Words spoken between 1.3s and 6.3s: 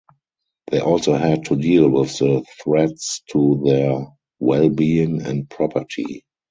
to deal with the threats to their wellbeing and property.